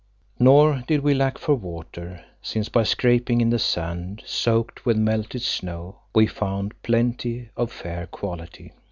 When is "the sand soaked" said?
3.51-4.83